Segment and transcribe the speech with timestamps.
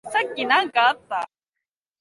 [0.09, 1.29] さっき何かあった？